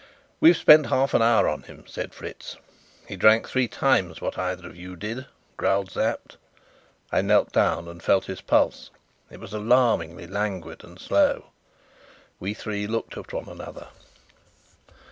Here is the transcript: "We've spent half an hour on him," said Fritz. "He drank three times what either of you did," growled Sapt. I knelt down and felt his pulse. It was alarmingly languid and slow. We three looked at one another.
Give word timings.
"We've 0.39 0.57
spent 0.57 0.87
half 0.87 1.13
an 1.13 1.21
hour 1.21 1.47
on 1.47 1.61
him," 1.61 1.83
said 1.85 2.11
Fritz. 2.11 2.57
"He 3.07 3.15
drank 3.15 3.47
three 3.47 3.67
times 3.67 4.19
what 4.19 4.35
either 4.35 4.65
of 4.67 4.75
you 4.75 4.95
did," 4.95 5.27
growled 5.57 5.91
Sapt. 5.91 6.37
I 7.11 7.21
knelt 7.21 7.51
down 7.51 7.87
and 7.87 8.01
felt 8.01 8.25
his 8.25 8.41
pulse. 8.41 8.89
It 9.29 9.39
was 9.39 9.53
alarmingly 9.53 10.25
languid 10.25 10.83
and 10.83 10.99
slow. 10.99 11.51
We 12.39 12.55
three 12.55 12.87
looked 12.87 13.15
at 13.15 13.31
one 13.31 13.47
another. 13.47 13.89